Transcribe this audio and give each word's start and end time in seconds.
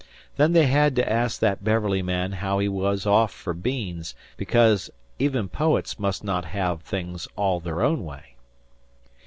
Then 0.35 0.53
they 0.53 0.65
had 0.65 0.95
to 0.95 1.07
ask 1.07 1.39
that 1.41 1.63
Beverly 1.63 2.01
man 2.01 2.31
how 2.31 2.57
he 2.57 2.67
was 2.67 3.05
off 3.05 3.31
for 3.31 3.53
beans, 3.53 4.15
because 4.35 4.89
even 5.19 5.47
poets 5.47 5.99
must 5.99 6.23
not 6.23 6.43
have 6.43 6.81
things 6.81 7.27
all 7.35 7.59
their 7.59 7.83
own 7.83 8.03
way. 8.03 8.33